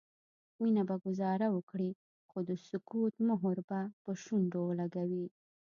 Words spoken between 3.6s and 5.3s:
به پر شونډو ولګوي